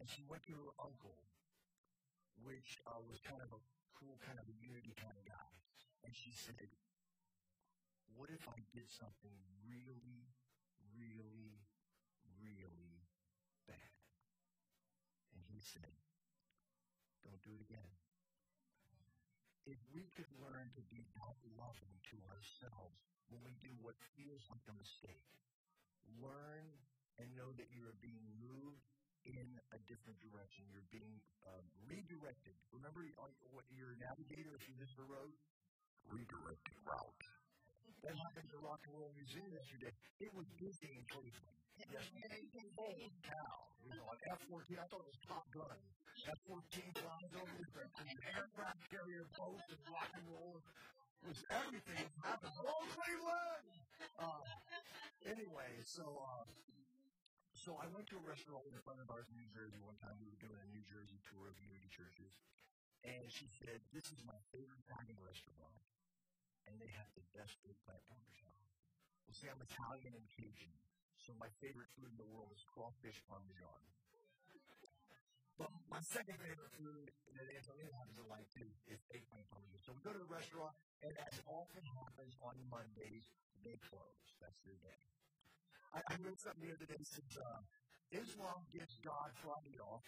And 0.00 0.10
she 0.10 0.26
went 0.26 0.42
to 0.50 0.54
her 0.58 0.72
uncle, 0.82 1.16
which 2.42 2.78
uh, 2.84 3.00
was 3.06 3.22
kind 3.22 3.40
of 3.40 3.50
a 3.54 3.60
cool, 3.96 4.18
kind 4.26 4.38
of 4.38 4.46
a 4.50 4.56
unity 4.58 4.92
kind 4.98 5.14
of 5.14 5.24
guy. 5.24 5.50
And 6.02 6.10
she 6.10 6.34
said, 6.34 6.68
What 8.18 8.28
if 8.34 8.42
I 8.50 8.58
did 8.74 8.90
something 8.90 9.38
really, 9.62 10.26
really, 10.98 11.62
really 12.42 13.06
bad? 13.70 13.94
And 15.38 15.42
he 15.46 15.62
said, 15.62 15.94
Don't 17.22 17.38
do 17.46 17.54
it 17.54 17.62
again. 17.62 17.90
If 19.62 19.78
we 19.94 20.10
could 20.18 20.26
learn 20.62 20.70
to 20.78 20.86
be 20.94 21.02
out 21.26 21.34
loving 21.58 21.90
to 22.06 22.14
ourselves 22.30 22.94
when 23.34 23.42
we 23.42 23.50
do 23.58 23.74
what 23.82 23.98
feels 24.14 24.46
like 24.46 24.62
a 24.70 24.76
mistake, 24.78 25.26
learn 26.22 26.62
and 27.18 27.26
know 27.34 27.50
that 27.58 27.66
you 27.74 27.82
are 27.82 27.98
being 27.98 28.22
moved 28.38 28.86
in 29.26 29.58
a 29.74 29.78
different 29.90 30.14
direction. 30.22 30.62
You're 30.70 30.86
being 30.94 31.18
uh, 31.50 31.66
redirected. 31.82 32.54
Remember 32.70 33.02
what 33.50 33.66
your 33.74 33.98
navigator, 33.98 34.54
if 34.54 34.62
you 34.70 34.78
miss 34.78 34.94
the 34.94 35.02
road, 35.10 35.34
redirecting 36.06 36.78
route. 36.86 37.26
That 38.06 38.14
happened 38.22 38.46
the 38.54 38.62
Rock 38.62 38.86
and 38.86 38.94
Roll 38.94 39.10
Museum 39.18 39.50
yesterday. 39.50 39.90
It 40.22 40.30
was 40.30 40.46
busy 40.62 40.94
You 43.82 43.98
know, 43.98 44.06
like 44.06 44.22
F-14, 44.30 44.78
I 44.78 44.86
thought 44.86 45.02
it 45.02 45.10
was 45.10 45.20
Top 45.26 45.46
Gun. 45.50 45.78
F-14 46.22 46.94
flies 46.94 47.32
over 47.34 47.54
the 47.58 48.14
aircraft 48.36 48.82
carrier 48.92 49.26
and 49.26 49.82
rock 49.90 50.12
and 50.14 50.26
roll. 50.30 50.62
Was 51.26 51.42
everything 51.50 52.06
Cleveland! 52.94 53.66
Anyway, 55.22 55.70
so 55.86 56.02
uh, 56.18 56.42
so 57.54 57.78
I 57.78 57.86
went 57.94 58.10
to 58.10 58.18
a 58.18 58.24
restaurant 58.26 58.66
of 58.66 58.74
New 59.38 59.46
Jersey 59.54 59.78
one 59.86 59.94
time. 60.02 60.18
We 60.18 60.26
were 60.26 60.42
doing 60.42 60.58
a 60.58 60.68
New 60.74 60.82
Jersey 60.82 61.22
tour 61.30 61.46
of 61.46 61.54
Unity 61.62 61.86
churches. 61.94 62.34
And 63.06 63.26
she 63.30 63.46
said, 63.62 63.82
This 63.94 64.10
is 64.10 64.18
my 64.26 64.38
favorite 64.50 64.82
Italian 64.82 65.18
restaurant. 65.22 65.78
And 66.66 66.78
they 66.82 66.90
have 66.94 67.10
the 67.14 67.22
best 67.34 67.58
eggplant 67.62 68.02
parmesan. 68.10 68.58
Well, 69.26 69.34
Italian 69.62 70.14
and 70.14 70.26
Cajun. 70.30 70.74
So 71.18 71.32
my 71.38 71.48
favorite 71.62 71.90
food 71.94 72.10
in 72.10 72.18
the 72.18 72.28
world 72.28 72.50
is 72.54 72.64
crawfish 72.68 73.22
parmesan. 73.28 73.82
But 75.60 75.68
my 75.86 76.00
second 76.00 76.40
favorite 76.40 76.72
food 76.74 77.12
that 77.36 77.46
Angelina 77.46 77.92
happens 78.00 78.18
to 78.18 78.26
like 78.26 78.48
too 78.50 78.66
is 78.88 78.98
eggplant 79.12 79.46
parmesan. 79.52 79.78
So 79.84 79.92
we 79.92 80.00
go 80.02 80.16
to 80.16 80.18
the 80.18 80.32
restaurant, 80.32 80.72
and 81.04 81.12
as 81.28 81.36
often 81.44 81.84
happens 82.02 82.34
on 82.40 82.56
Mondays, 82.72 83.28
they 83.62 83.76
close. 83.84 84.26
That's 84.40 84.58
their 84.64 84.80
day. 84.80 85.00
I, 85.92 86.00
I 86.08 86.14
read 86.24 86.40
something 86.40 86.64
the 86.64 86.72
other 86.72 86.88
day 86.88 87.02
says 87.04 87.36
uh, 87.36 87.60
Islam 88.16 88.64
gives 88.72 88.96
God 89.04 89.30
Friday 89.38 89.76
off, 89.78 90.04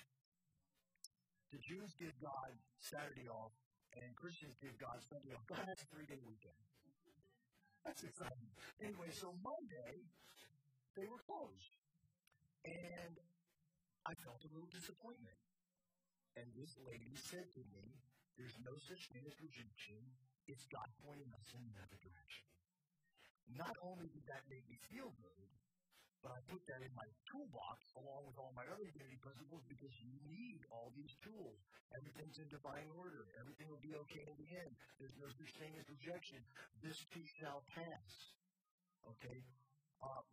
the 1.53 1.61
Jews 1.61 1.93
give 2.01 2.17
God 2.19 2.51
Saturday 2.81 3.29
off, 3.29 3.53
and 4.01 4.11
Christians 4.17 4.57
give 4.59 4.75
God 4.81 4.99
Sunday 5.07 5.37
off. 5.37 5.45
God 5.47 5.62
has 5.69 5.79
a 5.79 5.88
three 5.93 6.09
day 6.09 6.19
weekend. 6.25 6.57
That's 7.85 8.03
exciting. 8.03 8.49
Anyway, 8.81 9.12
so 9.12 9.37
Monday, 9.45 10.09
they 10.94 11.07
were 11.07 11.20
closed. 11.26 11.74
And 12.64 13.14
I 14.07 14.14
felt 14.24 14.40
a 14.46 14.50
little 14.50 14.70
disappointment. 14.70 15.38
And 16.35 16.50
this 16.59 16.74
lady 16.83 17.14
said 17.14 17.46
to 17.54 17.62
me, 17.70 17.94
There's 18.35 18.59
no 18.64 18.74
such 18.80 19.11
thing 19.14 19.22
as 19.26 19.38
rejection. 19.38 20.00
It's 20.50 20.66
God 20.68 20.90
pointing 21.04 21.30
us 21.35 21.48
in 21.54 21.62
another 21.72 21.98
direction. 22.02 22.46
Not 23.54 23.76
only 23.85 24.09
did 24.11 24.24
that 24.28 24.44
make 24.48 24.64
me 24.66 24.76
feel 24.88 25.12
good, 25.20 25.48
but 26.24 26.33
I 26.33 26.40
put 26.48 26.64
that 26.72 26.80
in 26.80 26.88
my 26.96 27.04
toolbox 27.28 27.85
along 28.00 28.24
with 28.24 28.40
all 28.40 28.57
my 28.57 28.64
other 28.72 28.88
unity 28.88 29.20
principles 29.20 29.61
because 29.68 29.92
you 30.00 30.09
need 30.24 30.64
all 30.72 30.88
these 30.96 31.12
tools. 31.20 31.61
Everything's 31.92 32.40
in 32.40 32.48
divine 32.48 32.88
order. 32.96 33.28
Everything 33.37 33.68
will 33.68 33.85
be 33.85 33.92
okay 34.09 34.24
in 34.24 34.37
the 34.40 34.48
end. 34.57 34.72
There's 34.96 35.12
no 35.20 35.28
such 35.28 35.52
thing 35.61 35.76
as 35.76 35.85
rejection. 35.85 36.40
This 36.80 36.96
too 37.12 37.28
shall 37.37 37.61
pass. 37.76 38.33
Okay? 39.04 39.44
Um, 40.00 40.24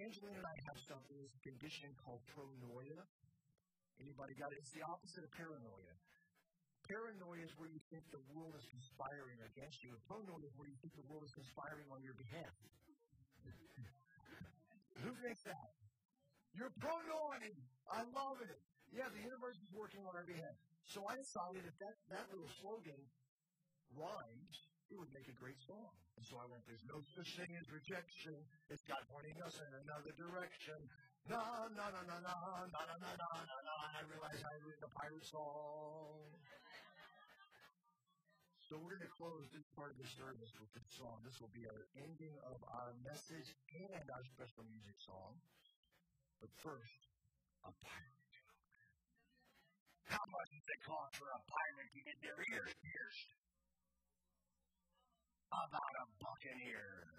Angelina 0.00 0.40
and 0.40 0.48
I 0.48 0.56
have 0.72 0.78
something, 0.88 1.16
this 1.20 1.36
condition 1.44 1.92
called 2.00 2.24
pronoia. 2.32 3.04
Anybody 4.00 4.32
got 4.40 4.48
it? 4.50 4.58
It's 4.64 4.72
the 4.72 4.84
opposite 4.88 5.24
of 5.28 5.30
paranoia. 5.36 5.94
Paranoia 6.88 7.44
is 7.44 7.52
where 7.60 7.68
you 7.68 7.78
think 7.92 8.02
the 8.10 8.24
world 8.32 8.56
is 8.56 8.66
conspiring 8.72 9.38
against 9.52 9.78
you. 9.84 9.92
Pronoia 10.08 10.42
is 10.48 10.54
where 10.56 10.66
you 10.66 10.78
think 10.80 10.96
the 10.96 11.06
world 11.06 11.22
is 11.22 11.34
conspiring 11.36 11.86
on 11.92 12.00
your 12.02 12.16
behalf. 12.16 12.56
Who 15.04 15.12
thinks 15.22 15.42
that? 15.44 15.68
You're 16.56 16.72
pronoid. 16.80 17.54
I 17.92 18.00
love 18.16 18.40
it. 18.42 18.58
Yeah, 18.92 19.08
the 19.12 19.22
universe 19.24 19.56
is 19.60 19.70
working 19.72 20.04
on 20.04 20.12
our 20.16 20.24
behalf. 20.24 20.56
So 20.88 21.00
I 21.08 21.16
decided 21.16 21.64
if 21.64 21.76
that, 21.80 21.96
that 22.12 22.24
little 22.32 22.50
slogan 22.60 23.00
rhymes, 23.96 24.56
it 24.92 25.00
would 25.00 25.14
make 25.16 25.24
a 25.24 25.36
great 25.40 25.56
song. 25.64 25.88
And 26.20 26.24
so 26.28 26.36
I 26.36 26.44
went, 26.52 26.60
there's 26.68 26.84
no 26.84 27.00
such 27.16 27.30
thing 27.40 27.48
as 27.56 27.64
rejection. 27.72 28.36
It's 28.68 28.84
God 28.84 29.00
pointing 29.08 29.40
us 29.40 29.56
in 29.56 29.72
another 29.88 30.12
direction. 30.20 30.76
No, 31.24 31.40
no, 31.72 31.84
no, 31.88 32.00
no, 32.04 32.16
no, 32.20 32.34
no, 32.36 32.52
no, 32.68 32.82
no, 33.00 33.10
no, 33.16 33.30
no, 33.40 33.56
no. 33.56 33.74
I 33.96 34.04
realized 34.04 34.44
I 34.44 34.56
was 34.68 34.76
the 34.84 34.92
pirate 34.92 35.24
song. 35.24 36.28
So 38.68 38.76
we're 38.80 38.96
going 38.96 39.04
to 39.04 39.16
close 39.16 39.44
this 39.52 39.64
part 39.76 39.92
of 39.96 39.98
the 40.00 40.08
service 40.16 40.52
with 40.60 40.68
this 40.76 40.88
song. 40.96 41.20
This 41.24 41.36
will 41.40 41.52
be 41.52 41.64
our 41.68 41.84
ending 41.96 42.36
of 42.48 42.60
our 42.68 42.92
message 43.04 43.48
and 43.72 44.04
our 44.12 44.24
special 44.32 44.64
music 44.68 44.96
song. 45.00 45.40
But 46.40 46.52
first, 46.60 47.00
a 47.64 47.72
pirate. 47.80 48.34
How 50.08 50.24
much 50.28 50.48
does 50.52 50.68
it 50.68 50.80
cost 50.84 51.16
for 51.16 51.28
a 51.32 51.40
pirate 51.40 51.90
to 51.96 52.00
get 52.04 52.16
their 52.20 52.36
ears 52.36 52.72
pierced? 52.84 53.41
About 55.52 55.94
a 56.00 56.04
buccaneer. 56.16 57.12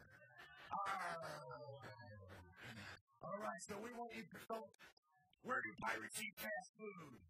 Oh. 0.74 1.78
All 3.22 3.38
right, 3.38 3.62
so 3.62 3.78
we 3.78 3.94
want 3.94 4.10
you 4.18 4.26
to 4.26 4.40
go. 4.50 4.66
Where 5.46 5.62
do 5.62 5.70
pirates 5.78 6.18
eat 6.18 6.34
fast 6.42 6.74
food? 6.82 7.22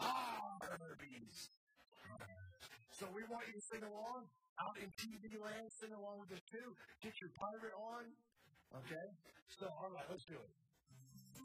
Arby's. 0.00 1.48
So 2.92 3.08
we 3.16 3.24
want 3.32 3.48
you 3.48 3.56
to 3.56 3.64
sing 3.64 3.80
along 3.80 4.28
out 4.60 4.76
in 4.76 4.92
TV 5.00 5.32
land, 5.40 5.72
sing 5.72 5.92
along 5.96 6.20
with 6.20 6.32
us 6.32 6.44
too. 6.44 6.76
Get 7.00 7.16
your 7.20 7.32
pirate 7.32 7.76
on. 7.76 8.04
Okay? 8.84 9.06
So, 9.48 9.68
all 9.80 9.88
right, 9.92 10.04
let's 10.12 10.24
do 10.24 10.36
it. 10.36 10.52